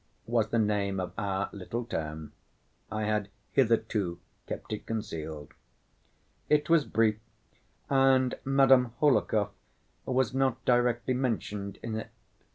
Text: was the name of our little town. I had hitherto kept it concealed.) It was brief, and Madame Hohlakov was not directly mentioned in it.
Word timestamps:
was 0.25 0.47
the 0.49 0.57
name 0.57 0.99
of 0.99 1.13
our 1.15 1.47
little 1.53 1.85
town. 1.85 2.31
I 2.91 3.03
had 3.03 3.29
hitherto 3.51 4.19
kept 4.47 4.73
it 4.73 4.87
concealed.) 4.87 5.53
It 6.49 6.71
was 6.71 6.85
brief, 6.85 7.19
and 7.87 8.33
Madame 8.43 8.93
Hohlakov 8.99 9.51
was 10.07 10.33
not 10.33 10.65
directly 10.65 11.13
mentioned 11.13 11.77
in 11.83 11.93
it. 11.97 12.09